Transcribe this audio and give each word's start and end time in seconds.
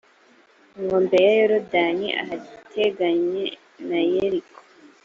inkombe 0.77 1.15
ya 1.25 1.31
yorudani 1.39 2.07
ahateganye 2.21 3.45
na 3.87 3.99
yeriko. 4.11 4.59